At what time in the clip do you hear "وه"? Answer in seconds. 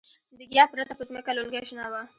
1.91-2.01